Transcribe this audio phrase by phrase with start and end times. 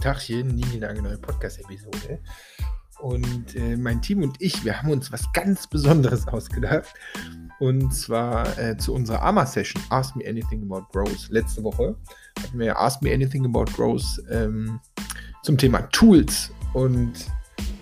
[0.00, 2.20] Tagchen, neue Podcast-Episode.
[3.00, 6.92] Und äh, mein Team und ich, wir haben uns was ganz Besonderes ausgedacht.
[7.58, 11.28] Und zwar äh, zu unserer AMA-Session, Ask Me Anything About Growth.
[11.30, 11.96] Letzte Woche
[12.38, 14.80] hatten wir Ask Me Anything About Growth ähm,
[15.42, 16.50] zum Thema Tools.
[16.74, 17.12] Und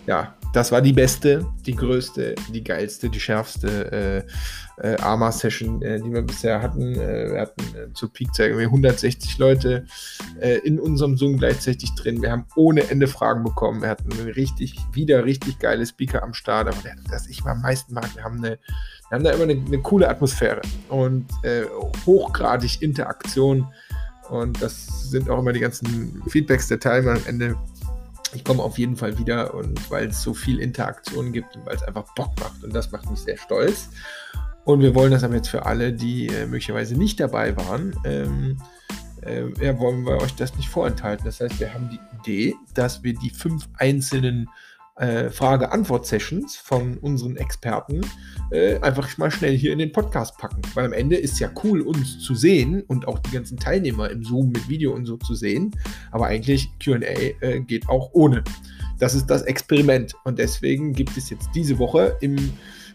[0.06, 4.24] ja, das war die beste, die größte, die geilste, die schärfste
[4.78, 6.94] äh, äh, Arma-Session, äh, die wir bisher hatten.
[6.94, 9.86] Äh, wir hatten äh, zur Peak-Zeit 160 Leute
[10.40, 12.22] äh, in unserem Zoom gleichzeitig drin.
[12.22, 13.82] Wir haben ohne Ende Fragen bekommen.
[13.82, 16.68] Wir hatten richtig, wieder richtig geile Speaker am Start.
[16.68, 16.76] Aber
[17.10, 18.58] das ich am meisten mag, wir haben, eine,
[19.08, 21.26] wir haben da immer eine, eine coole Atmosphäre und
[22.06, 23.66] hochgradig Interaktion.
[24.28, 27.56] Und das sind auch immer die ganzen Feedbacks der Teilnehmer am Ende
[28.34, 31.76] ich komme auf jeden Fall wieder und weil es so viel Interaktion gibt und weil
[31.76, 33.88] es einfach Bock macht und das macht mich sehr stolz.
[34.64, 38.58] Und wir wollen das aber jetzt für alle, die äh, möglicherweise nicht dabei waren, ähm,
[39.22, 41.24] äh, ja, wollen wir euch das nicht vorenthalten.
[41.24, 44.48] Das heißt, wir haben die Idee, dass wir die fünf einzelnen
[44.98, 48.00] äh, Frage-Antwort-Sessions von unseren Experten
[48.50, 50.62] äh, einfach mal schnell hier in den Podcast packen.
[50.74, 54.22] Weil am Ende ist ja cool, uns zu sehen und auch die ganzen Teilnehmer im
[54.24, 55.74] Zoom mit Video und so zu sehen.
[56.10, 58.42] Aber eigentlich QA äh, geht auch ohne.
[58.98, 60.14] Das ist das Experiment.
[60.24, 62.36] Und deswegen gibt es jetzt diese Woche im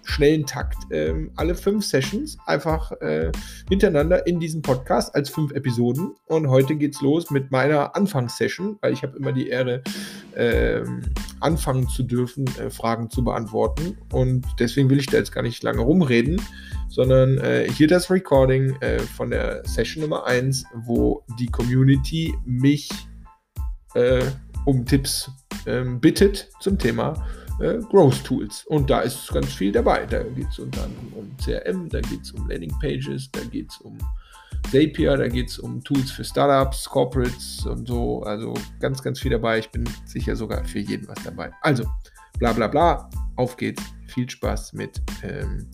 [0.06, 3.32] schnellen Takt ähm, alle fünf Sessions einfach äh,
[3.70, 6.16] hintereinander in diesem Podcast als fünf Episoden.
[6.26, 9.82] Und heute geht's los mit meiner Anfangssession, weil ich habe immer die Ehre,
[11.40, 13.98] anfangen zu dürfen, äh, Fragen zu beantworten.
[14.12, 16.42] Und deswegen will ich da jetzt gar nicht lange rumreden,
[16.90, 22.90] sondern äh, hier das Recording äh, von der Session Nummer 1, wo die Community mich
[24.66, 25.30] um Tipps
[25.68, 27.14] ähm, bittet zum Thema
[27.60, 28.66] äh, Growth Tools.
[28.66, 30.06] Und da ist ganz viel dabei.
[30.06, 33.70] Da geht es unter anderem um CRM, da geht es um Landing Pages, da geht
[33.70, 33.98] es um
[34.72, 38.24] Zapier, da geht es um Tools für Startups, Corporates und so.
[38.24, 39.60] Also ganz, ganz viel dabei.
[39.60, 41.52] Ich bin sicher sogar für jeden was dabei.
[41.62, 41.86] Also,
[42.40, 43.10] bla bla bla.
[43.36, 43.84] Auf geht's.
[44.08, 45.68] Viel Spaß mit ähm,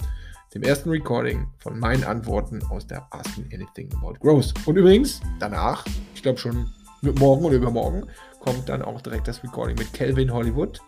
[0.53, 4.53] dem ersten Recording von meinen Antworten aus der Asking Anything About Growth.
[4.65, 5.85] Und übrigens, danach,
[6.15, 6.69] ich glaube schon
[7.01, 8.05] morgen oder übermorgen,
[8.39, 10.79] kommt dann auch direkt das Recording mit Calvin Hollywood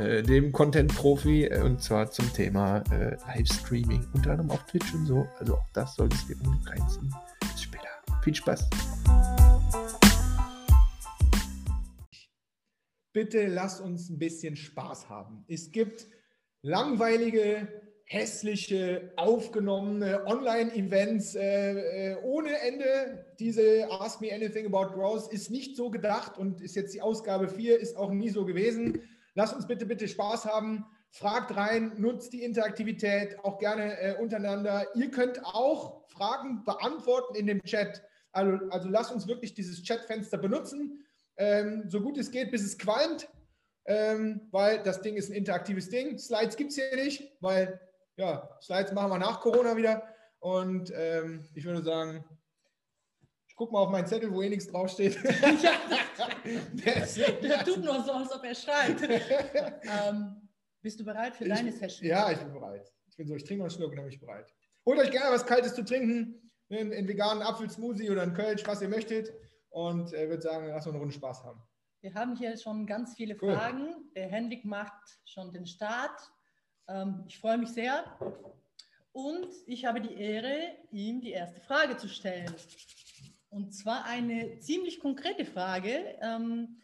[0.00, 5.04] äh, dem Content-Profi, äh, und zwar zum Thema äh, Livestreaming, unter anderem auf Twitch und
[5.04, 5.26] so.
[5.38, 7.14] Also auch das solltest du dir unbedingt reinziehen.
[7.40, 7.88] Bis später.
[8.24, 8.70] Viel Spaß.
[13.12, 15.44] Bitte lasst uns ein bisschen Spaß haben.
[15.48, 16.06] Es gibt
[16.62, 17.68] langweilige,
[18.04, 23.26] hässliche, aufgenommene Online-Events äh, äh, ohne Ende.
[23.38, 27.48] Diese Ask Me Anything About Growth ist nicht so gedacht und ist jetzt die Ausgabe
[27.48, 29.02] 4, ist auch nie so gewesen.
[29.34, 30.86] Lasst uns bitte, bitte Spaß haben.
[31.10, 34.86] Fragt rein, nutzt die Interaktivität auch gerne äh, untereinander.
[34.94, 38.02] Ihr könnt auch Fragen beantworten in dem Chat.
[38.32, 41.04] Also, also lasst uns wirklich dieses Chatfenster benutzen,
[41.36, 43.28] ähm, so gut es geht, bis es qualmt,
[43.86, 46.16] ähm, weil das Ding ist ein interaktives Ding.
[46.18, 47.80] Slides gibt es hier nicht, weil
[48.16, 50.02] ja, Slides machen wir nach Corona wieder.
[50.38, 52.24] Und ähm, ich würde sagen,
[53.60, 55.18] guck mal auf meinen Zettel, wo eh nichts draufsteht.
[55.62, 59.02] ja, der tut nur so, als ob er schreibt.
[59.02, 60.48] ähm,
[60.80, 62.08] bist du bereit für ich, deine Session?
[62.08, 62.90] Ja, ich bin bereit.
[63.10, 64.50] Ich bin so, ich trinke noch einen Schluck und dann bin ich bereit.
[64.86, 68.80] Holt euch gerne was Kaltes zu trinken, einen, einen veganen Apfelsmoothie oder einen Kölsch, was
[68.80, 69.30] ihr möchtet.
[69.68, 71.62] Und äh, würde sagen, lass uns eine Runde Spaß haben.
[72.00, 73.52] Wir haben hier schon ganz viele cool.
[73.52, 74.10] Fragen.
[74.16, 76.18] Der Henrik macht schon den Start.
[76.88, 78.04] Ähm, ich freue mich sehr.
[79.12, 82.54] Und ich habe die Ehre, ihm die erste Frage zu stellen.
[83.50, 86.16] Und zwar eine ziemlich konkrete Frage.
[86.22, 86.80] Ähm,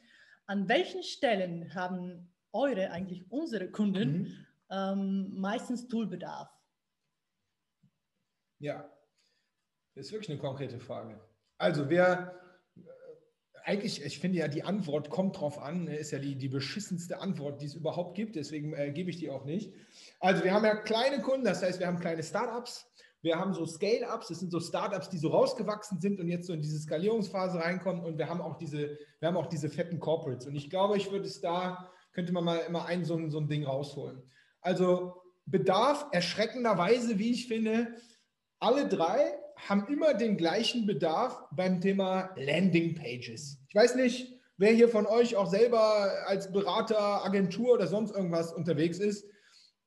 [0.47, 4.47] an welchen Stellen haben eure, eigentlich unsere Kunden, mhm.
[4.71, 6.49] ähm, meistens Toolbedarf?
[8.59, 8.91] Ja,
[9.95, 11.21] das ist wirklich eine konkrete Frage.
[11.59, 12.35] Also wer
[12.77, 12.81] äh,
[13.65, 17.21] eigentlich, ich finde ja, die Antwort kommt drauf an, ne, ist ja die, die beschissenste
[17.21, 19.73] Antwort, die es überhaupt gibt, deswegen äh, gebe ich die auch nicht.
[20.21, 22.91] Also wir haben ja kleine Kunden, das heißt, wir haben kleine Startups,
[23.27, 26.53] wir haben so Scale-Ups, das sind so Startups, die so rausgewachsen sind und jetzt so
[26.53, 28.05] in diese Skalierungsphase reinkommen.
[28.05, 30.47] Und wir haben auch diese, wir haben auch diese fetten Corporates.
[30.47, 33.41] Und ich glaube, ich würde es da, könnte man mal immer ein so, ein so
[33.41, 34.23] ein Ding rausholen.
[34.61, 37.97] Also Bedarf erschreckenderweise, wie ich finde,
[38.61, 43.59] alle drei haben immer den gleichen Bedarf beim Thema Landing Pages.
[43.69, 48.53] Ich weiß nicht, wer hier von euch auch selber als Berater, Agentur oder sonst irgendwas
[48.53, 49.27] unterwegs ist.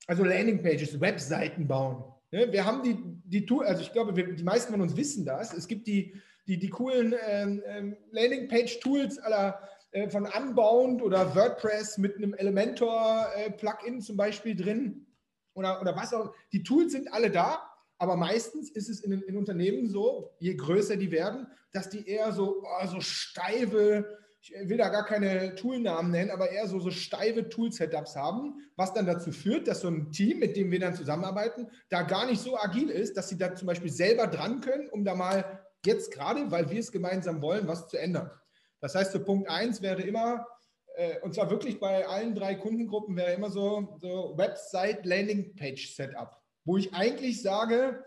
[0.08, 2.04] Also Landing Pages, Webseiten bauen.
[2.32, 5.26] Ne, wir haben die, die Tool, also ich glaube, wir, die meisten von uns wissen
[5.26, 5.54] das.
[5.54, 6.14] Es gibt die,
[6.48, 9.60] die, die coolen ähm, ähm, Landingpage-Tools aller
[9.92, 15.08] äh, von Unbound oder WordPress mit einem Elementor-Plugin zum Beispiel drin
[15.56, 16.34] oder, oder was auch.
[16.52, 17.64] Die Tools sind alle da,
[17.98, 22.32] aber meistens ist es in, in Unternehmen so, je größer die werden, dass die eher
[22.32, 26.92] so, oh, so steife, ich will da gar keine Toolnamen nennen, aber eher so, so
[26.92, 30.96] steife Tool-Setups haben, was dann dazu führt, dass so ein Team, mit dem wir dann
[30.96, 34.90] zusammenarbeiten, da gar nicht so agil ist, dass sie da zum Beispiel selber dran können,
[34.90, 38.32] um da mal jetzt gerade, weil wir es gemeinsam wollen, was zu ändern.
[38.80, 40.48] Das heißt, so Punkt 1 wäre immer,
[40.96, 46.94] äh, und zwar wirklich bei allen drei Kundengruppen, wäre immer so, so Website-Landing-Page-Setup, wo ich
[46.94, 48.06] eigentlich sage,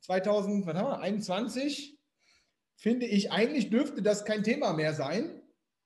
[0.00, 1.98] 2021
[2.76, 5.35] finde ich, eigentlich dürfte das kein Thema mehr sein,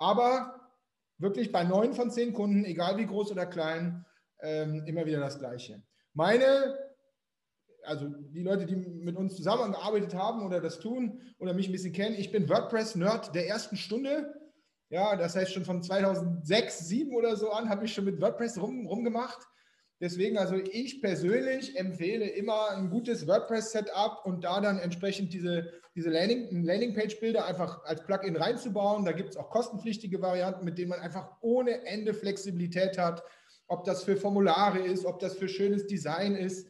[0.00, 0.58] aber
[1.19, 4.05] wirklich bei neun von zehn Kunden, egal wie groß oder klein,
[4.41, 5.82] ähm, immer wieder das Gleiche.
[6.14, 6.76] Meine,
[7.85, 11.93] also die Leute, die mit uns zusammengearbeitet haben oder das tun oder mich ein bisschen
[11.93, 14.35] kennen, ich bin WordPress-Nerd der ersten Stunde.
[14.88, 18.61] Ja, das heißt schon von 2006, 2007 oder so an habe ich schon mit WordPress
[18.61, 19.47] rum, rumgemacht.
[20.00, 26.08] Deswegen, also ich persönlich empfehle immer ein gutes WordPress-Setup und da dann entsprechend diese, diese
[26.08, 29.05] Landing, Landingpage-Bilder einfach als Plugin reinzubauen.
[29.05, 33.23] Da gibt es auch kostenpflichtige Varianten, mit denen man einfach ohne Ende Flexibilität hat.
[33.67, 36.67] Ob das für Formulare ist, ob das für schönes Design ist.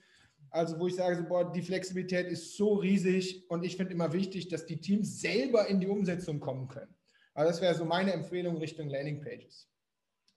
[0.51, 4.13] Also wo ich sage, so, boah, die Flexibilität ist so riesig und ich finde immer
[4.13, 6.93] wichtig, dass die Teams selber in die Umsetzung kommen können.
[7.35, 9.69] Also das wäre so meine Empfehlung Richtung Landingpages.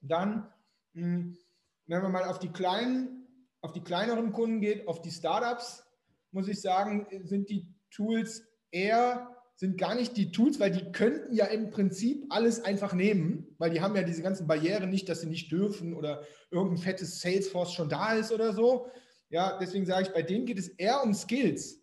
[0.00, 0.48] Dann
[0.92, 1.36] mh, hm,
[1.86, 3.26] wenn man mal auf die kleinen,
[3.60, 5.84] auf die kleineren Kunden geht, auf die Startups,
[6.30, 11.32] muss ich sagen, sind die Tools eher, sind gar nicht die Tools, weil die könnten
[11.32, 15.20] ja im Prinzip alles einfach nehmen, weil die haben ja diese ganzen Barrieren nicht, dass
[15.20, 18.88] sie nicht dürfen oder irgendein fettes Salesforce schon da ist oder so.
[19.28, 21.82] Ja, deswegen sage ich, bei denen geht es eher um Skills.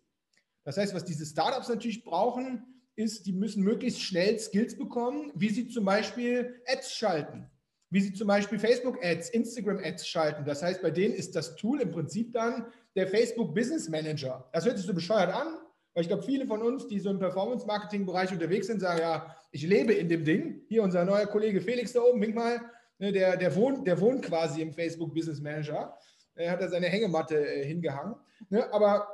[0.64, 2.62] Das heißt, was diese Startups natürlich brauchen,
[2.94, 7.50] ist, die müssen möglichst schnell Skills bekommen, wie sie zum Beispiel Ads schalten
[7.92, 10.46] wie sie zum Beispiel Facebook-Ads, Instagram-Ads schalten.
[10.46, 12.64] Das heißt, bei denen ist das Tool im Prinzip dann
[12.96, 14.48] der Facebook Business Manager.
[14.52, 15.58] Das hört sich so bescheuert an,
[15.92, 19.62] weil ich glaube, viele von uns, die so im Performance-Marketing-Bereich unterwegs sind, sagen, ja, ich
[19.62, 20.62] lebe in dem Ding.
[20.68, 22.62] Hier unser neuer Kollege Felix da oben, wink mal,
[22.98, 25.94] ne, der, der, wohnt, der wohnt quasi im Facebook Business Manager.
[26.34, 28.14] Er hat da seine Hängematte äh, hingehangen.
[28.48, 29.06] Ne, aber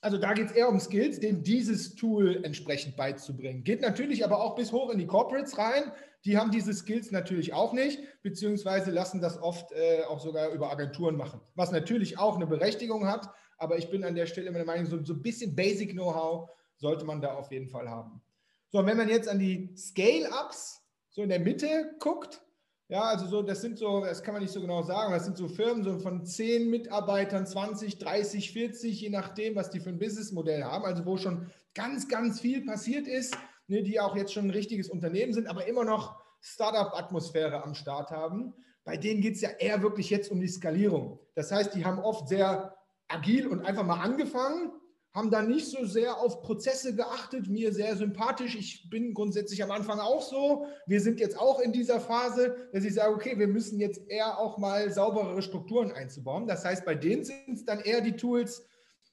[0.00, 3.64] also da geht es eher um Skills, denen dieses Tool entsprechend beizubringen.
[3.64, 5.92] Geht natürlich aber auch bis hoch in die Corporates rein.
[6.24, 10.70] Die haben diese Skills natürlich auch nicht, beziehungsweise lassen das oft äh, auch sogar über
[10.70, 13.30] Agenturen machen, was natürlich auch eine Berechtigung hat.
[13.58, 17.04] Aber ich bin an der Stelle meiner Meinung, so, so ein bisschen Basic Know-how sollte
[17.04, 18.20] man da auf jeden Fall haben.
[18.68, 22.42] So, und wenn man jetzt an die Scale-Ups so in der Mitte guckt,
[22.88, 25.36] ja, also so, das sind so, das kann man nicht so genau sagen, das sind
[25.36, 29.98] so Firmen so von 10 Mitarbeitern, 20, 30, 40, je nachdem, was die für ein
[29.98, 33.36] Businessmodell haben, also wo schon ganz, ganz viel passiert ist
[33.68, 38.10] ne, die auch jetzt schon ein richtiges Unternehmen sind, aber immer noch Startup-Atmosphäre am Start
[38.10, 38.54] haben.
[38.84, 41.18] Bei denen geht es ja eher wirklich jetzt um die Skalierung.
[41.34, 42.76] Das heißt, die haben oft sehr
[43.08, 44.70] agil und einfach mal angefangen,
[45.16, 48.54] haben da nicht so sehr auf Prozesse geachtet, mir sehr sympathisch.
[48.54, 50.66] Ich bin grundsätzlich am Anfang auch so.
[50.86, 54.38] Wir sind jetzt auch in dieser Phase, dass ich sage, okay, wir müssen jetzt eher
[54.38, 56.46] auch mal sauberere Strukturen einzubauen.
[56.46, 58.66] Das heißt, bei denen sind es dann eher die Tools,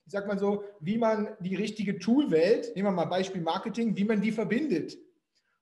[0.05, 4.03] ich sag mal so, wie man die richtige Toolwelt, nehmen wir mal Beispiel Marketing, wie
[4.03, 4.97] man die verbindet.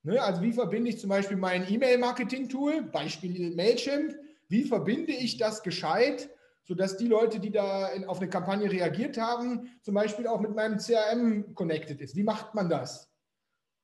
[0.02, 0.20] Ne?
[0.20, 4.18] Also wie verbinde ich zum Beispiel mein E-Mail-Marketing-Tool, Beispiel Mailchimp,
[4.50, 6.32] wie verbinde ich das gescheit,
[6.64, 10.56] sodass die Leute, die da in, auf eine Kampagne reagiert haben, zum Beispiel auch mit
[10.56, 12.16] meinem CRM connected ist.
[12.16, 13.12] Wie macht man das?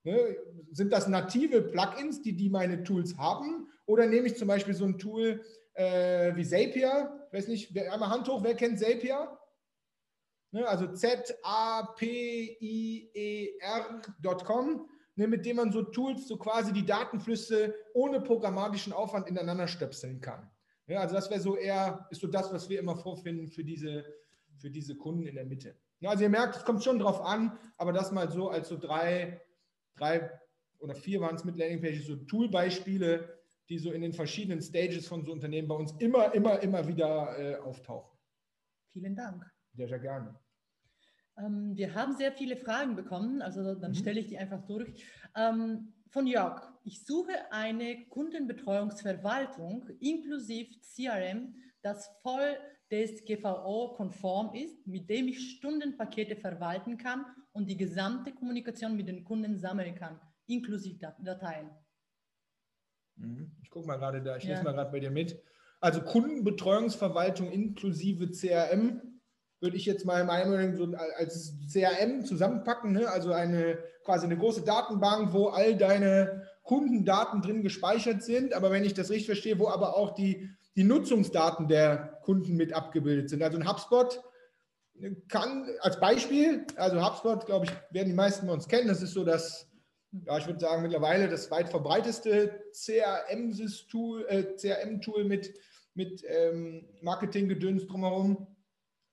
[0.04, 0.38] Ne?
[0.72, 3.68] Sind das native Plugins, die, die meine Tools haben?
[3.86, 5.44] Oder nehme ich zum Beispiel so ein Tool
[5.74, 7.28] äh, wie Zapier?
[7.28, 9.38] Ich weiß nicht, wer, einmal Hand hoch, wer kennt Zapier?
[10.52, 12.00] Ne, also Z-A-P-I-E-R.com,
[15.16, 20.22] ne, mit dem man so Tools, so quasi die Datenflüsse ohne programmatischen Aufwand ineinander stöpseln
[20.22, 20.50] kann.
[20.88, 24.06] Ja, also das wäre so eher, ist so das, was wir immer vorfinden für diese,
[24.58, 25.76] für diese Kunden in der Mitte.
[26.00, 28.78] Ja, also ihr merkt, es kommt schon drauf an, aber das mal so als so
[28.78, 29.42] drei,
[29.96, 30.32] drei
[30.80, 35.26] oder vier waren es mit Landingpages, so Toolbeispiele, die so in den verschiedenen Stages von
[35.26, 38.18] so Unternehmen bei uns immer, immer, immer wieder äh, auftauchen.
[38.94, 39.46] Vielen Dank.
[39.74, 40.40] Sehr, sehr gerne.
[41.38, 43.96] Ähm, wir haben sehr viele Fragen bekommen, also dann mhm.
[43.96, 45.04] stelle ich die einfach durch.
[45.36, 52.58] Ähm, von Jörg, ich suche eine Kundenbetreuungsverwaltung inklusive CRM, das voll
[52.92, 59.60] DSGVO-konform ist, mit dem ich Stundenpakete verwalten kann und die gesamte Kommunikation mit den Kunden
[59.60, 61.70] sammeln kann, inklusive Dateien.
[63.18, 63.52] Mhm.
[63.62, 64.52] Ich gucke mal gerade da, ich ja.
[64.52, 65.40] lese mal gerade bei dir mit.
[65.80, 69.17] Also Kundenbetreuungsverwaltung inklusive CRM
[69.60, 70.86] würde ich jetzt mal in meinem so
[71.18, 73.10] als CRM zusammenpacken, ne?
[73.10, 78.84] also eine quasi eine große Datenbank, wo all deine Kundendaten drin gespeichert sind, aber wenn
[78.84, 83.42] ich das richtig verstehe, wo aber auch die, die Nutzungsdaten der Kunden mit abgebildet sind.
[83.42, 84.22] Also ein HubSpot
[85.28, 89.14] kann als Beispiel, also HubSpot, glaube ich, werden die meisten von uns kennen, das ist
[89.14, 89.68] so das
[90.26, 95.54] ja, ich würde sagen, mittlerweile das weit verbreiteste CRM-Tool äh, CRM mit,
[95.94, 98.48] mit ähm, Marketinggedöns drumherum.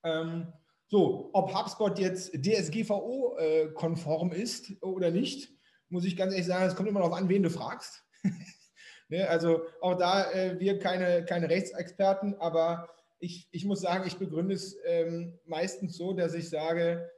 [0.05, 0.53] Ähm,
[0.89, 5.51] so, ob HubSpot jetzt DSGVO-konform äh, ist oder nicht,
[5.89, 8.05] muss ich ganz ehrlich sagen, es kommt immer darauf an, wen du fragst.
[9.09, 14.19] ne, also auch da äh, wir keine, keine Rechtsexperten, aber ich, ich muss sagen, ich
[14.19, 17.11] begründe es ähm, meistens so, dass ich sage,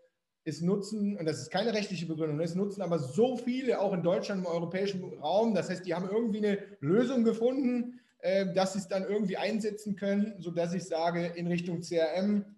[0.44, 4.04] es nutzen, und das ist keine rechtliche Begründung, es nutzen aber so viele auch in
[4.04, 8.78] Deutschland im europäischen Raum, das heißt, die haben irgendwie eine Lösung gefunden, äh, dass sie
[8.78, 12.55] es dann irgendwie einsetzen können, sodass ich sage, in Richtung CRM,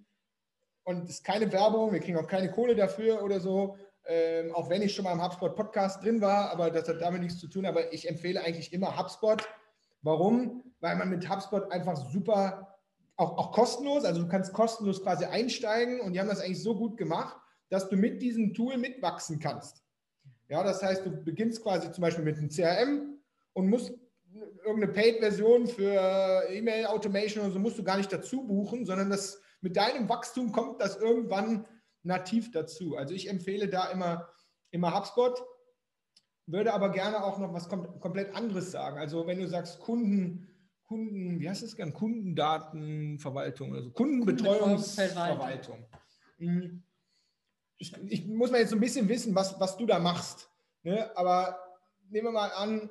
[0.88, 3.76] und es ist keine Werbung, wir kriegen auch keine Kohle dafür oder so,
[4.06, 7.20] ähm, auch wenn ich schon mal im HubSpot Podcast drin war, aber das hat damit
[7.20, 7.66] nichts zu tun.
[7.66, 9.46] Aber ich empfehle eigentlich immer HubSpot.
[10.00, 10.64] Warum?
[10.80, 12.74] Weil man mit HubSpot einfach super,
[13.16, 16.74] auch, auch kostenlos, also du kannst kostenlos quasi einsteigen und die haben das eigentlich so
[16.74, 17.36] gut gemacht,
[17.68, 19.84] dass du mit diesem Tool mitwachsen kannst.
[20.48, 23.18] Ja, das heißt, du beginnst quasi zum Beispiel mit einem CRM
[23.52, 23.92] und musst
[24.64, 29.76] irgendeine Paid-Version für E-Mail-Automation oder so musst du gar nicht dazu buchen, sondern das mit
[29.76, 31.66] deinem Wachstum kommt das irgendwann
[32.02, 32.96] nativ dazu.
[32.96, 34.28] Also ich empfehle da immer,
[34.70, 35.42] immer HubSpot,
[36.46, 38.98] würde aber gerne auch noch was kom komplett anderes sagen.
[38.98, 40.48] Also wenn du sagst Kunden,
[40.86, 41.92] Kunden, wie heißt das gern?
[41.92, 45.84] Kundendatenverwaltung oder so, Kundenbetreuungsverwaltung.
[46.38, 46.82] Mhm.
[47.76, 50.50] Ich, ich, muss mal jetzt so ein bisschen wissen, was, was du da machst.
[50.82, 51.14] Ne?
[51.16, 51.58] Aber
[52.08, 52.90] nehmen wir mal an,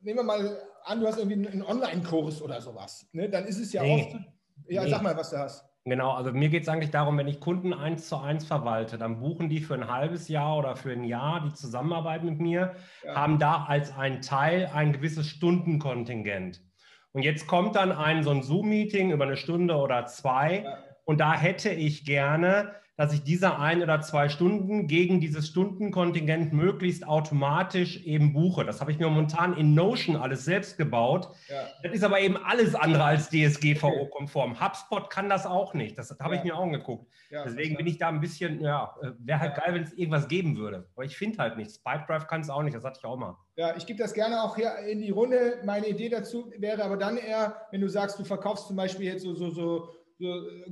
[0.00, 3.06] nehmen wir mal an, du hast irgendwie einen Online-Kurs oder sowas.
[3.12, 3.28] Ne?
[3.28, 4.02] Dann ist es ja nee.
[4.02, 4.26] oft.
[4.68, 4.90] Ja, nee.
[4.90, 5.64] sag mal, was du hast.
[5.84, 9.18] Genau, also mir geht es eigentlich darum, wenn ich Kunden eins zu eins verwalte, dann
[9.18, 13.16] buchen die für ein halbes Jahr oder für ein Jahr die Zusammenarbeit mit mir, ja.
[13.16, 16.62] haben da als ein Teil ein gewisses Stundenkontingent.
[17.10, 20.78] Und jetzt kommt dann ein so ein Zoom-Meeting über eine Stunde oder zwei ja.
[21.04, 26.52] und da hätte ich gerne dass ich diese ein oder zwei Stunden gegen dieses Stundenkontingent
[26.52, 28.64] möglichst automatisch eben buche.
[28.64, 31.28] Das habe ich mir momentan in Notion alles selbst gebaut.
[31.48, 31.68] Ja.
[31.82, 34.60] Das ist aber eben alles andere als DSGVO-konform.
[34.64, 35.96] HubSpot kann das auch nicht.
[35.96, 36.40] Das habe ja.
[36.40, 37.10] ich mir auch angeguckt.
[37.30, 40.28] Ja, Deswegen bin ich da ein bisschen, ja, äh, wäre halt geil, wenn es irgendwas
[40.28, 40.86] geben würde.
[40.94, 41.78] Aber ich finde halt nichts.
[41.78, 43.38] Pipedrive kann es auch nicht, das hatte ich auch mal.
[43.56, 45.60] Ja, ich gebe das gerne auch hier in die Runde.
[45.64, 49.22] Meine Idee dazu wäre aber dann eher, wenn du sagst, du verkaufst zum Beispiel jetzt
[49.22, 49.88] so, so, so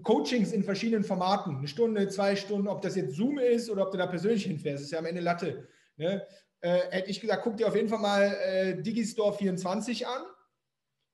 [0.03, 3.93] Coachings in verschiedenen Formaten, eine Stunde, zwei Stunden, ob das jetzt Zoom ist oder ob
[3.93, 5.69] du da persönlich hinfährst, ist ja am Ende Latte.
[5.97, 6.27] Ne?
[6.61, 10.23] Äh, hätte ich gesagt, guck dir auf jeden Fall mal äh, Digistore 24 an.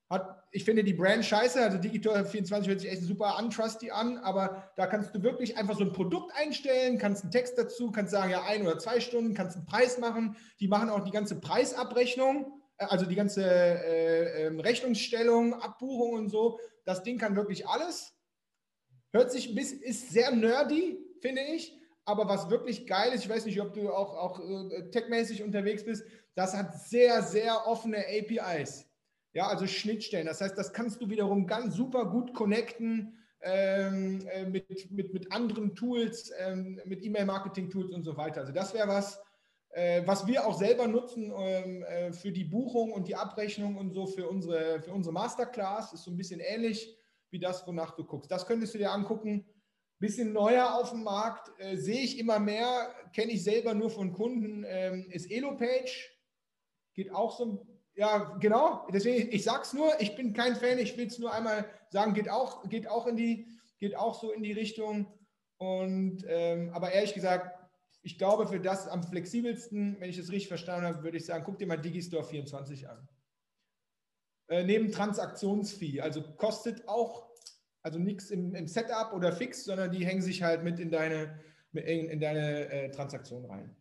[0.09, 4.19] Hat, ich finde die Brand scheiße, also Digistore 24 hört sich echt super untrusty an,
[4.19, 8.13] aber da kannst du wirklich einfach so ein Produkt einstellen, kannst einen Text dazu, kannst
[8.13, 10.37] sagen, ja, ein oder zwei Stunden, kannst einen Preis machen.
[10.61, 16.29] Die machen auch die ganze Preisabrechnung, äh, also die ganze äh, ähm, Rechnungsstellung, Abbuchung und
[16.29, 16.61] so.
[16.85, 18.16] Das Ding kann wirklich alles.
[19.17, 21.75] Hört sich ein bisschen, ist sehr nerdy, finde ich.
[22.05, 25.85] Aber was wirklich geil ist, ich weiß nicht, ob du auch, auch äh, techmäßig unterwegs
[25.85, 26.05] bist,
[26.35, 28.85] das hat sehr, sehr offene APIs.
[29.33, 30.27] Ja, also Schnittstellen.
[30.27, 35.33] Das heißt, das kannst du wiederum ganz super gut connecten ähm, äh, mit, mit, mit
[35.33, 38.43] anderen Tools, ähm, mit E-Mail-Marketing-Tools und so weiter.
[38.43, 39.19] Also das wäre was,
[39.71, 43.93] äh, was wir auch selber nutzen ähm, äh, für die Buchung und die Abrechnung und
[43.93, 45.95] so für unsere, für unsere Masterclass.
[45.95, 46.99] Ist so ein bisschen ähnlich
[47.31, 48.31] wie das, wonach du guckst.
[48.31, 49.47] Das könntest du dir angucken.
[49.99, 54.13] Bisschen neuer auf dem Markt, äh, sehe ich immer mehr, kenne ich selber nur von
[54.13, 56.11] Kunden, ähm, ist Elopage.
[56.93, 58.87] Geht auch so, ja, genau.
[58.93, 62.13] Deswegen, ich sage es nur, ich bin kein Fan, ich will es nur einmal sagen,
[62.13, 63.47] geht auch, geht auch in die,
[63.79, 65.07] geht auch so in die Richtung.
[65.57, 67.57] Und ähm, aber ehrlich gesagt,
[68.03, 71.43] ich glaube, für das am flexibelsten, wenn ich das richtig verstanden habe, würde ich sagen,
[71.45, 73.09] guck dir mal Digistore 24 an.
[74.49, 76.01] Äh, neben Transaktionsfee.
[76.01, 77.29] Also kostet auch,
[77.83, 81.41] also nichts im, im, Setup oder fix, sondern die hängen sich halt mit in deine,
[81.73, 83.75] in, in deine äh, Transaktion rein.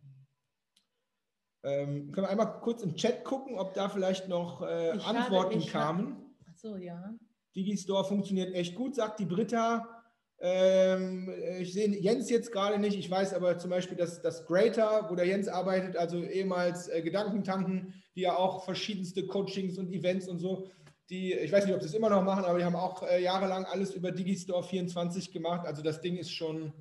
[1.63, 5.71] Ähm, können wir einmal kurz im Chat gucken, ob da vielleicht noch äh, Antworten hatte,
[5.71, 6.35] kamen.
[6.49, 7.13] Achso, ja.
[7.55, 10.03] Digistore funktioniert echt gut, sagt die Britta.
[10.39, 12.97] Ähm, ich sehe Jens jetzt gerade nicht.
[12.97, 17.01] Ich weiß aber zum Beispiel, dass das Greater, wo der Jens arbeitet, also ehemals äh,
[17.01, 20.69] Gedankentanken, die ja auch verschiedenste Coachings und Events und so,
[21.09, 23.21] die, ich weiß nicht, ob sie es immer noch machen, aber die haben auch äh,
[23.21, 25.67] jahrelang alles über Digistore 24 gemacht.
[25.67, 26.73] Also das Ding ist schon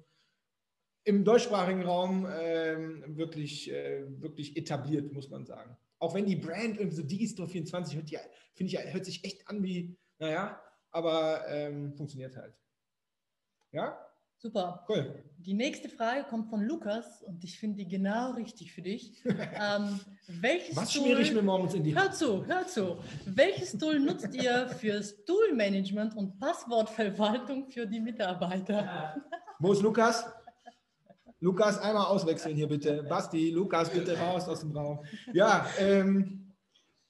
[1.05, 5.77] im deutschsprachigen Raum äh, wirklich, äh, wirklich etabliert, muss man sagen.
[5.99, 8.11] Auch wenn die Brand irgendwie so Digistore 24 hört,
[8.55, 10.61] finde ich, hört sich echt an wie, naja,
[10.91, 12.55] aber ähm, funktioniert halt.
[13.73, 14.04] Ja?
[14.45, 14.85] Super.
[14.91, 15.25] Cool.
[15.39, 19.25] Die nächste Frage kommt von Lukas und ich finde die genau richtig für dich.
[19.25, 19.99] ähm,
[20.29, 22.99] welches Was schmiere ich mir morgens in die Hör zu, hör zu.
[23.25, 29.17] Welches Tool nutzt ihr fürs Tool-Management und Passwortverwaltung für die Mitarbeiter?
[29.61, 30.27] Wo ist Lukas?
[31.41, 33.03] Lukas, einmal auswechseln hier bitte.
[33.05, 35.03] Basti, Lukas, bitte raus aus dem Raum.
[35.33, 36.55] Ja, ähm,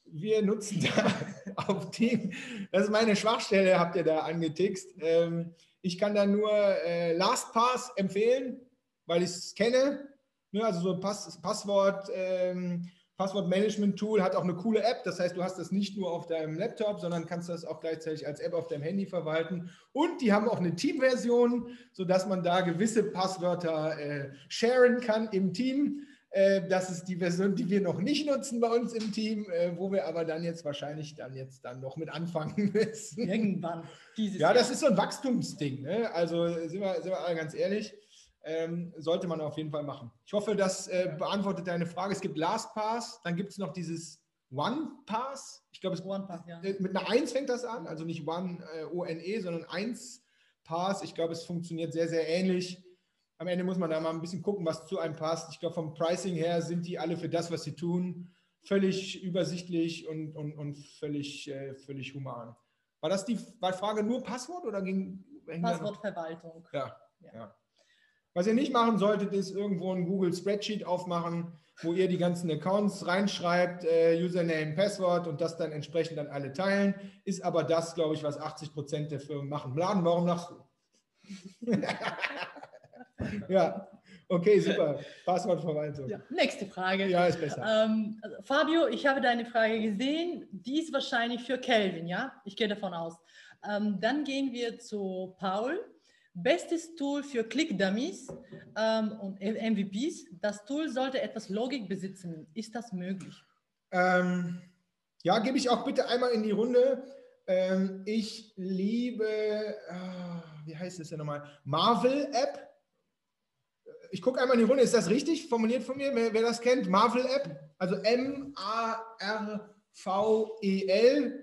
[0.04, 1.12] wir nutzen da
[1.66, 2.32] auf Team,
[2.70, 4.94] das ist meine Schwachstelle, habt ihr da angetixt.
[5.00, 5.52] Ähm,
[5.84, 8.58] ich kann da nur äh, LastPass empfehlen,
[9.04, 10.08] weil ich es kenne.
[10.50, 12.88] Ne, also so ein Pass, Passwort, ähm,
[13.18, 15.04] Passwortmanagement-Tool hat auch eine coole App.
[15.04, 18.26] Das heißt, du hast das nicht nur auf deinem Laptop, sondern kannst das auch gleichzeitig
[18.26, 19.70] als App auf deinem Handy verwalten.
[19.92, 25.52] Und die haben auch eine Team-Version, sodass man da gewisse Passwörter äh, sharen kann im
[25.52, 26.06] Team.
[26.34, 29.76] Äh, das ist die Version, die wir noch nicht nutzen bei uns im Team, äh,
[29.76, 33.28] wo wir aber dann jetzt wahrscheinlich dann jetzt dann noch mit anfangen müssen.
[33.28, 33.84] Irgendwann.
[34.16, 35.82] Dieses ja, das ist so ein Wachstumsding.
[35.82, 36.12] Ne?
[36.12, 37.94] Also sind wir, sind wir alle ganz ehrlich
[38.44, 40.10] ähm, sollte man auf jeden Fall machen.
[40.26, 42.12] Ich hoffe, das äh, beantwortet deine Frage.
[42.12, 44.20] Es gibt LastPass, dann gibt es noch dieses
[44.52, 45.64] OnePass.
[45.72, 45.96] Ich glaube,
[46.46, 46.62] ja.
[46.62, 50.22] Äh, mit einer 1 fängt das an, also nicht One äh, O-N-E, sondern 1
[50.64, 51.02] Pass.
[51.02, 52.82] Ich glaube, es funktioniert sehr, sehr ähnlich.
[53.38, 55.50] Am Ende muss man da mal ein bisschen gucken, was zu einem passt.
[55.52, 58.30] Ich glaube, vom Pricing her sind die alle für das, was sie tun,
[58.62, 62.54] völlig übersichtlich und, und, und völlig, äh, völlig human.
[63.00, 65.24] War das die war Frage nur Passwort oder ging
[65.60, 66.66] Passwortverwaltung?
[66.72, 67.34] Ja, ja.
[67.34, 67.56] ja.
[68.32, 72.50] Was ihr nicht machen solltet, ist irgendwo ein Google Spreadsheet aufmachen, wo ihr die ganzen
[72.50, 76.94] Accounts reinschreibt, äh, Username, Passwort und das dann entsprechend an alle teilen.
[77.24, 79.76] Ist aber das, glaube ich, was 80 Prozent der Firmen machen.
[79.76, 80.56] Laden, warum lachst du?
[83.48, 83.88] ja,
[84.28, 84.98] okay, super.
[85.24, 86.08] Passwortverwaltung.
[86.08, 87.06] Ja, nächste Frage.
[87.06, 87.84] Ja, ist besser.
[87.84, 90.46] Ähm, also Fabio, ich habe deine Frage gesehen.
[90.50, 92.32] Die ist wahrscheinlich für Kelvin, ja?
[92.44, 93.18] Ich gehe davon aus.
[93.68, 95.80] Ähm, dann gehen wir zu Paul.
[96.36, 98.26] Bestes Tool für Click-Dummies
[98.76, 100.26] ähm, und MVPs.
[100.40, 102.48] Das Tool sollte etwas Logik besitzen.
[102.54, 103.40] Ist das möglich?
[103.92, 104.60] Ähm,
[105.22, 107.04] ja, gebe ich auch bitte einmal in die Runde.
[107.46, 111.44] Ähm, ich liebe, äh, wie heißt es denn nochmal?
[111.64, 112.73] Marvel-App.
[114.14, 114.85] Ich gucke einmal in die Runde.
[114.85, 116.14] Ist das richtig formuliert von mir?
[116.14, 116.88] Wer, wer das kennt?
[116.88, 117.59] Marvel-App.
[117.79, 118.59] Also M-A-R-V-E-L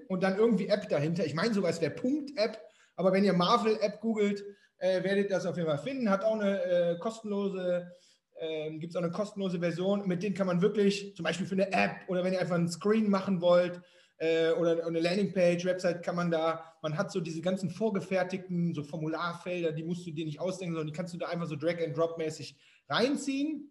[0.07, 1.25] und dann irgendwie App dahinter.
[1.25, 2.57] Ich meine sogar, es wäre Punkt-App.
[2.95, 4.45] Aber wenn ihr Marvel-App googelt,
[4.77, 6.09] äh, werdet das auf jeden Fall finden.
[6.09, 7.91] Hat auch eine äh, kostenlose,
[8.39, 11.55] äh, gibt es auch eine kostenlose Version, mit denen kann man wirklich, zum Beispiel für
[11.55, 13.81] eine App oder wenn ihr einfach einen Screen machen wollt
[14.21, 18.83] äh, oder eine Landingpage, Website, kann man da, man hat so diese ganzen vorgefertigten, so
[18.83, 22.55] Formularfelder, die musst du dir nicht ausdenken, sondern die kannst du da einfach so Drag-and-Drop-mäßig
[22.89, 23.69] reinziehen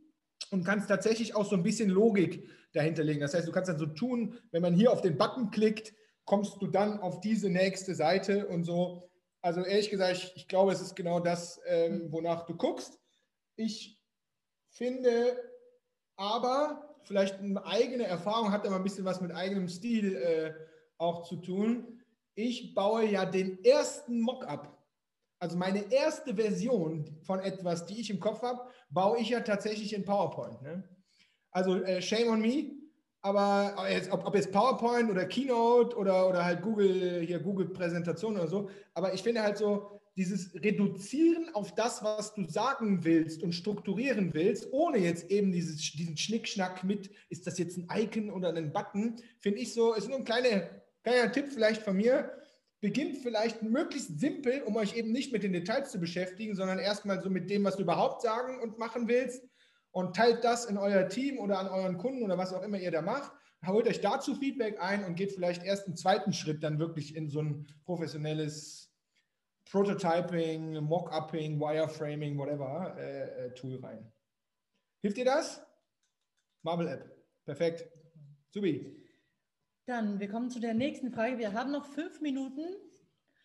[0.50, 3.20] und kannst tatsächlich auch so ein bisschen Logik dahinter legen.
[3.20, 6.60] Das heißt, du kannst dann so tun, wenn man hier auf den Button klickt, kommst
[6.60, 9.10] du dann auf diese nächste Seite und so
[9.42, 12.12] also ehrlich gesagt, ich, ich glaube, es ist genau das, ähm, hm.
[12.12, 12.98] wonach du guckst.
[13.56, 13.98] Ich
[14.68, 15.36] finde
[16.16, 20.52] aber, vielleicht eine eigene Erfahrung hat aber ein bisschen was mit eigenem Stil äh,
[20.98, 22.00] auch zu tun.
[22.34, 24.78] Ich baue ja den ersten Mockup,
[25.38, 28.60] also meine erste Version von etwas, die ich im Kopf habe,
[28.90, 30.62] baue ich ja tatsächlich in PowerPoint.
[30.62, 30.84] Ne?
[31.50, 32.72] Also äh, shame on me,
[33.22, 33.74] aber
[34.10, 39.12] ob, ob, jetzt PowerPoint oder Keynote oder, oder halt Google, hier Google-Präsentation oder so, aber
[39.12, 44.68] ich finde halt so, dieses Reduzieren auf das, was du sagen willst und strukturieren willst,
[44.72, 49.16] ohne jetzt eben dieses, diesen Schnickschnack mit, ist das jetzt ein Icon oder ein Button,
[49.38, 50.68] finde ich so, ist nur ein kleiner,
[51.02, 52.32] kleiner Tipp vielleicht von mir,
[52.80, 57.22] beginnt vielleicht möglichst simpel, um euch eben nicht mit den Details zu beschäftigen, sondern erstmal
[57.22, 59.44] so mit dem, was du überhaupt sagen und machen willst
[59.92, 62.90] und teilt das in euer Team oder an euren Kunden oder was auch immer ihr
[62.90, 63.32] da macht.
[63.66, 67.28] Holt euch dazu Feedback ein und geht vielleicht erst im zweiten Schritt dann wirklich in
[67.28, 68.89] so ein professionelles
[69.66, 74.10] Prototyping, Mockupping, Wireframing, whatever äh, äh, Tool rein.
[75.00, 75.62] Hilft dir das?
[76.62, 77.10] Marvel App.
[77.44, 77.88] Perfekt.
[78.50, 78.96] Subi.
[79.86, 81.38] Dann, wir kommen zu der nächsten Frage.
[81.38, 82.62] Wir haben noch fünf Minuten.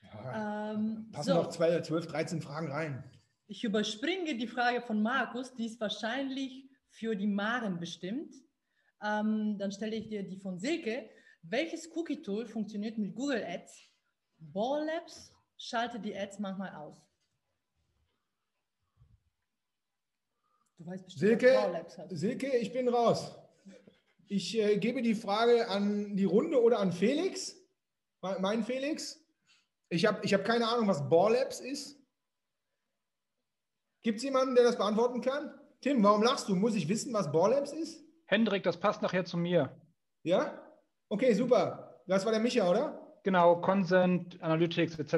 [0.01, 1.35] Ja, ähm, passen so.
[1.35, 3.03] noch zwei, zwölf, 13 Fragen rein.
[3.47, 8.33] Ich überspringe die Frage von Markus, die ist wahrscheinlich für die Maren bestimmt.
[9.03, 11.09] Ähm, dann stelle ich dir die von Silke.
[11.43, 13.91] Welches Cookie-Tool funktioniert mit Google Ads?
[14.39, 15.34] Ball Labs
[15.67, 17.01] schaltet die Ads manchmal aus.
[20.77, 21.85] Du weißt bestimmt, Silke.
[22.09, 23.37] Silke, ich bin raus.
[24.27, 27.55] Ich äh, gebe die Frage an die Runde oder an Felix.
[28.21, 29.23] Mein Felix.
[29.89, 31.99] Ich habe ich hab keine Ahnung, was Ball Labs ist.
[34.01, 35.53] Gibt es jemanden, der das beantworten kann?
[35.81, 36.55] Tim, warum lachst du?
[36.55, 38.03] Muss ich wissen, was Borlabs ist?
[38.25, 39.79] Hendrik, das passt nachher zu mir.
[40.23, 40.61] Ja?
[41.09, 42.01] Okay, super.
[42.07, 43.04] Das war der Micha, oder?
[43.25, 45.13] Genau, Consent, Analytics etc.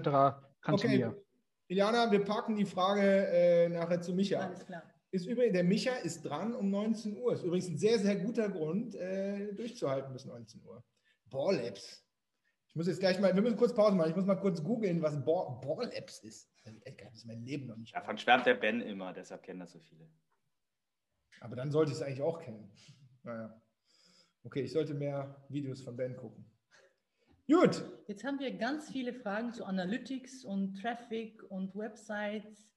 [0.61, 0.77] kann okay.
[0.77, 1.23] zu mir.
[1.67, 4.39] Iliana, wir packen die Frage äh, nachher zu Micha.
[4.39, 4.81] Alles klar.
[5.11, 7.33] Ist übrigens, der Micha ist dran um 19 Uhr.
[7.33, 10.81] Ist übrigens ein sehr, sehr guter Grund, äh, durchzuhalten bis 19 Uhr.
[11.25, 12.01] Borlabs.
[12.69, 14.11] Ich muss jetzt gleich mal, wir müssen kurz Pause machen.
[14.11, 16.49] Ich muss mal kurz googeln, was Borlabs ist.
[16.63, 17.93] Das ist mein Leben noch nicht.
[17.93, 20.09] Davon schwärmt der Ben immer, deshalb kennen das so viele.
[21.41, 22.71] Aber dann sollte ich es eigentlich auch kennen.
[23.23, 23.61] Naja.
[24.45, 26.46] Okay, ich sollte mehr Videos von Ben gucken.
[27.49, 27.83] Gut.
[28.07, 32.67] Jetzt haben wir ganz viele Fragen zu Analytics und Traffic und Websites.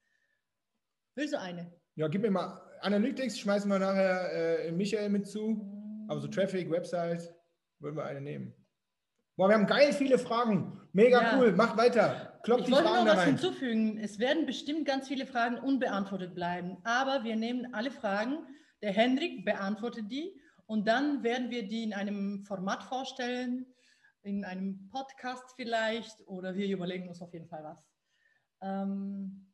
[1.17, 1.73] Willst du eine?
[1.97, 6.07] Ja, gib mir mal Analytics, schmeißen wir nachher äh, Michael mit zu.
[6.09, 7.33] Aber so Traffic, Website,
[7.79, 8.55] würden wir eine nehmen.
[9.37, 10.81] Boah, wir haben geil viele Fragen.
[10.93, 11.39] Mega Ja.
[11.39, 11.53] cool.
[11.53, 12.39] Mach weiter.
[12.43, 13.29] Klopp Ich die wollte Fragen noch was rein.
[13.29, 13.99] hinzufügen.
[13.99, 18.39] Es werden bestimmt ganz viele Fragen unbeantwortet bleiben, aber wir nehmen alle Fragen.
[18.83, 20.33] Der Hendrik beantwortet die
[20.67, 23.67] und dann werden wir die in einem Format vorstellen,
[24.23, 27.79] in einem Podcast vielleicht oder wir überlegen uns auf jeden Fall was.
[28.63, 29.47] Ähm,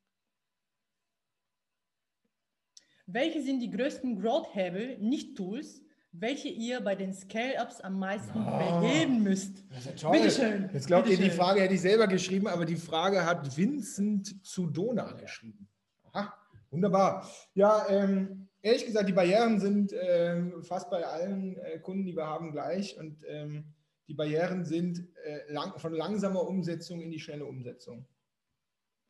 [3.07, 8.81] welche sind die größten Growth-Hebel, nicht Tools, welche ihr bei den Scale-Ups am meisten Ah.
[8.81, 9.64] beheben müsst?
[9.70, 10.18] Das ist ja toll.
[10.18, 10.70] Bitteschön.
[10.72, 11.31] Jetzt glaubt ihr, die.
[11.31, 15.68] Frage hätte ich selber geschrieben, aber die Frage hat Vincent Zudona geschrieben.
[16.12, 16.33] Aha,
[16.70, 17.29] wunderbar.
[17.55, 22.26] Ja, ähm, ehrlich gesagt, die Barrieren sind ähm, fast bei allen äh, Kunden, die wir
[22.26, 22.96] haben, gleich.
[22.98, 23.74] Und ähm,
[24.09, 28.07] die Barrieren sind äh, lang, von langsamer Umsetzung in die schnelle Umsetzung.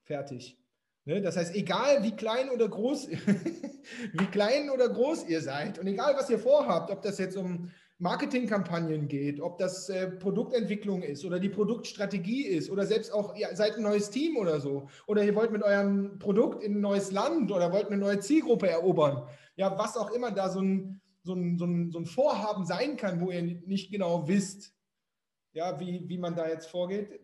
[0.02, 0.58] Fertig.
[1.04, 1.20] Ne?
[1.22, 3.08] Das heißt, egal wie klein oder groß,
[4.12, 7.70] wie klein oder groß ihr seid und egal was ihr vorhabt, ob das jetzt um
[7.98, 13.48] Marketingkampagnen geht, ob das äh, Produktentwicklung ist oder die Produktstrategie ist oder selbst auch, ihr
[13.54, 17.10] seid ein neues Team oder so oder ihr wollt mit eurem Produkt in ein neues
[17.10, 19.26] Land oder wollt eine neue Zielgruppe erobern.
[19.56, 22.98] Ja, was auch immer da so ein, so ein, so ein, so ein Vorhaben sein
[22.98, 24.75] kann, wo ihr nicht genau wisst,
[25.56, 27.18] ja, wie, wie man da jetzt vorgeht.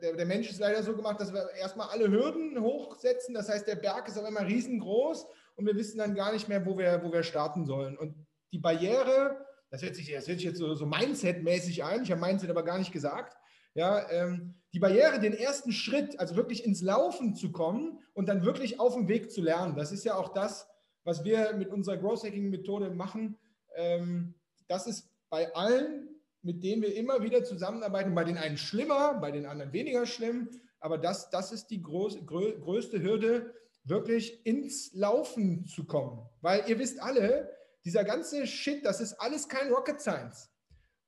[0.00, 3.34] Der, der Mensch ist leider so gemacht, dass wir erstmal alle Hürden hochsetzen.
[3.34, 5.26] Das heißt, der Berg ist auf einmal riesengroß
[5.56, 7.98] und wir wissen dann gar nicht mehr, wo wir, wo wir starten sollen.
[7.98, 8.14] Und
[8.52, 12.20] die Barriere, das hört sich, das hört sich jetzt so, so Mindset-mäßig ein, ich habe
[12.20, 13.36] Mindset aber gar nicht gesagt.
[13.74, 18.44] Ja, ähm, die Barriere, den ersten Schritt, also wirklich ins Laufen zu kommen und dann
[18.44, 20.68] wirklich auf dem Weg zu lernen, das ist ja auch das,
[21.02, 23.36] was wir mit unserer Growth Hacking Methode machen.
[23.74, 24.34] Ähm,
[24.68, 26.15] das ist bei allen,
[26.46, 30.48] mit denen wir immer wieder zusammenarbeiten, bei den einen schlimmer, bei den anderen weniger schlimm,
[30.78, 33.52] aber das, das ist die groß, grö, größte Hürde,
[33.84, 36.24] wirklich ins Laufen zu kommen.
[36.40, 37.50] Weil ihr wisst alle,
[37.84, 40.50] dieser ganze Shit, das ist alles kein Rocket Science.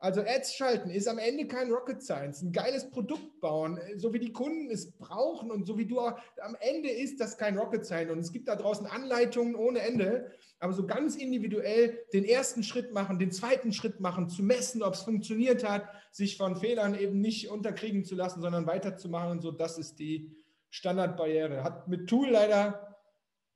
[0.00, 2.42] Also Ads schalten ist am Ende kein Rocket Science.
[2.42, 6.16] Ein geiles Produkt bauen, so wie die Kunden es brauchen und so wie du auch,
[6.40, 8.12] am Ende ist das kein Rocket Science.
[8.12, 10.30] Und es gibt da draußen Anleitungen ohne Ende,
[10.60, 14.94] aber so ganz individuell den ersten Schritt machen, den zweiten Schritt machen, zu messen, ob
[14.94, 19.50] es funktioniert hat, sich von Fehlern eben nicht unterkriegen zu lassen, sondern weiterzumachen und so,
[19.50, 20.32] das ist die
[20.70, 21.64] Standardbarriere.
[21.64, 22.96] Hat mit Tool leider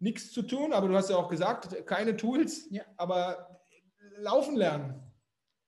[0.00, 2.83] nichts zu tun, aber du hast ja auch gesagt, keine Tools, Ja.
[2.96, 3.61] aber
[4.18, 5.01] laufen lernen.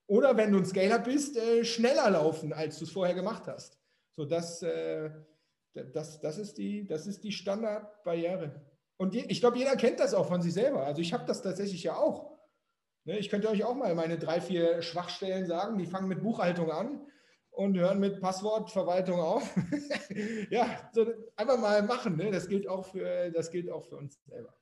[0.06, 3.78] Oder wenn du ein Scaler bist, äh, schneller laufen, als du es vorher gemacht hast.
[4.16, 5.10] So, das, äh,
[5.72, 8.60] das, das, ist die, das ist die Standardbarriere.
[8.96, 10.84] Und je, ich glaube, jeder kennt das auch von sich selber.
[10.84, 12.34] Also ich habe das tatsächlich ja auch.
[13.04, 15.78] Ne, ich könnte euch auch mal meine drei, vier Schwachstellen sagen.
[15.78, 17.06] Die fangen mit Buchhaltung an
[17.50, 19.54] und hören mit Passwortverwaltung auf.
[20.50, 22.16] ja, so einfach mal machen.
[22.16, 22.30] Ne?
[22.30, 24.54] Das, gilt auch für, das gilt auch für uns selber.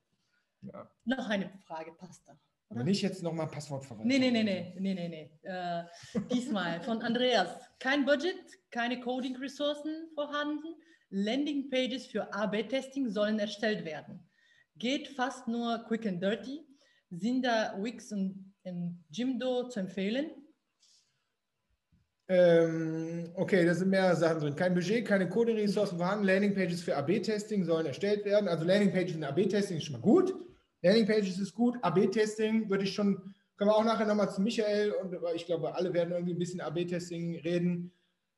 [0.63, 0.91] Ja.
[1.05, 2.37] Noch eine Frage, passt da.
[2.75, 4.07] Aber nicht jetzt nochmal Passwortverwaltung.
[4.07, 5.31] Nee, nee, nee, nee, nee, nee, nee.
[5.43, 5.85] Äh,
[6.33, 7.49] diesmal von Andreas.
[7.79, 8.37] Kein Budget,
[8.71, 10.75] keine Coding-Ressourcen vorhanden.
[11.11, 14.27] Landingpages für AB-Testing sollen erstellt werden.
[14.77, 16.67] Geht fast nur quick and dirty.
[17.11, 20.31] Sind da Wix und, und Jimdo zu empfehlen?
[22.29, 24.57] Ähm, okay, da sind mehrere Sachen drin.
[24.57, 26.25] Kein Budget, keine Coding-Ressourcen vorhanden.
[26.25, 28.49] Landingpages für AB-Testing sollen erstellt werden.
[28.49, 30.35] Also Landingpages und AB-Testing ist schon mal gut.
[30.83, 31.79] Landingpages ist gut.
[31.83, 35.93] AB-Testing würde ich schon, können wir auch nachher nochmal zu Michael und ich glaube, alle
[35.95, 37.93] werden irgendwie ein bisschen AB-Testing reden.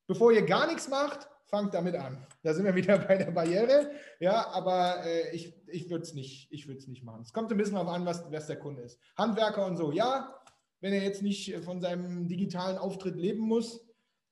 [0.08, 2.26] Bevor ihr gar nichts macht, fangt damit an.
[2.43, 3.91] Da sind wir wieder bei der Barriere.
[4.20, 7.22] Ja, aber äh, ich, ich würde es nicht, nicht machen.
[7.22, 9.00] Es kommt ein bisschen darauf an, was, was der Kunde ist.
[9.17, 10.34] Handwerker und so, ja,
[10.80, 13.86] wenn er jetzt nicht von seinem digitalen Auftritt leben muss,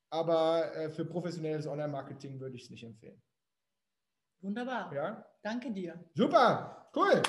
[0.09, 3.21] aber äh, für professionelles Online-Marketing würde ich es nicht empfehlen.
[4.41, 4.93] Wunderbar.
[4.93, 5.25] Ja?
[5.41, 5.99] Danke dir.
[6.13, 7.21] Super, cool.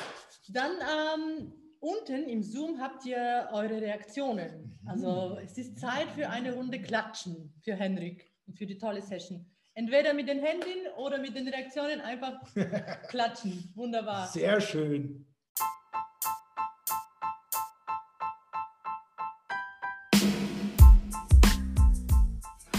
[0.48, 4.78] Dann ähm, unten im Zoom habt ihr eure Reaktionen.
[4.82, 4.88] Mhm.
[4.88, 9.44] Also es ist Zeit für eine Runde Klatschen für Henrik für die tolle Session.
[9.74, 12.40] Entweder mit den Händen oder mit den Reaktionen einfach
[13.08, 13.72] klatschen.
[13.74, 14.26] Wunderbar.
[14.28, 15.26] Sehr schön.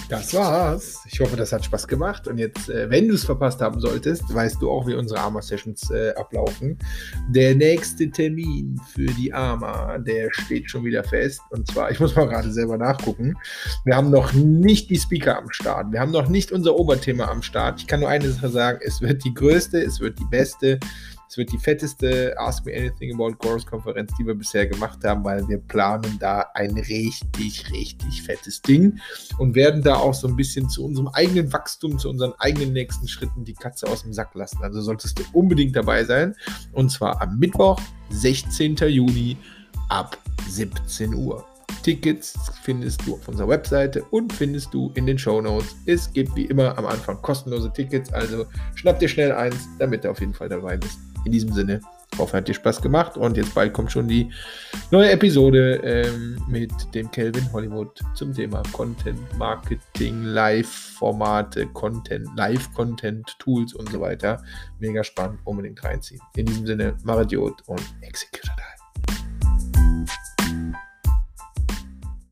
[0.09, 1.01] Das war's.
[1.11, 2.29] Ich hoffe, das hat Spaß gemacht.
[2.29, 5.89] Und jetzt, äh, wenn du es verpasst haben solltest, weißt du auch, wie unsere AMA-Sessions
[5.91, 6.77] äh, ablaufen.
[7.29, 11.41] Der nächste Termin für die AMA, der steht schon wieder fest.
[11.49, 13.35] Und zwar, ich muss mal gerade selber nachgucken.
[13.83, 15.91] Wir haben noch nicht die Speaker am Start.
[15.91, 17.81] Wir haben noch nicht unser Oberthema am Start.
[17.81, 20.79] Ich kann nur eine Sache sagen: Es wird die größte, es wird die beste.
[21.29, 25.23] Es wird die fetteste Ask Me Anything About Chorus Konferenz, die wir bisher gemacht haben,
[25.23, 28.99] weil wir planen da ein richtig, richtig fettes Ding
[29.37, 33.07] und werden da auch so ein bisschen zu unserem eigenen Wachstum, zu unseren eigenen nächsten
[33.07, 34.63] Schritten die Katze aus dem Sack lassen.
[34.63, 36.35] Also solltest du unbedingt dabei sein.
[36.71, 38.77] Und zwar am Mittwoch, 16.
[38.87, 39.37] Juni
[39.89, 41.45] ab 17 Uhr.
[41.83, 45.75] Tickets findest du auf unserer Webseite und findest du in den Show Notes.
[45.85, 50.11] Es gibt wie immer am Anfang kostenlose Tickets, also schnapp dir schnell eins, damit du
[50.11, 50.99] auf jeden Fall dabei bist.
[51.27, 51.81] In diesem Sinne,
[52.17, 54.31] hoffe, hat dir Spaß gemacht und jetzt bald kommt schon die
[54.91, 63.73] neue Episode ähm, mit dem Kelvin Hollywood zum Thema Content Marketing, Live-Formate, Content, Live-Content, Tools
[63.73, 64.41] und so weiter.
[64.79, 66.21] Mega spannend, unbedingt reinziehen.
[66.37, 68.76] In diesem Sinne, Maradiot und Execute.